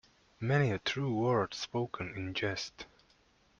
Many 0.39 0.71
a 0.71 0.79
true 0.79 1.13
word 1.13 1.53
spoken 1.53 2.11
in 2.15 2.33
jest. 2.33 2.87